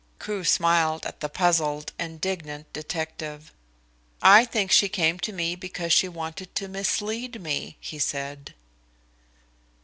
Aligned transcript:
Crewe 0.17 0.43
smiled 0.43 1.05
at 1.05 1.19
the 1.19 1.29
puzzled, 1.29 1.93
indignant 1.99 2.73
detective. 2.73 3.53
"I 4.19 4.45
think 4.45 4.71
she 4.71 4.89
came 4.89 5.19
to 5.19 5.31
me 5.31 5.55
because 5.55 5.93
she 5.93 6.07
wanted 6.09 6.55
to 6.55 6.67
mislead 6.67 7.39
me," 7.39 7.77
he 7.79 7.99
said. 7.99 8.55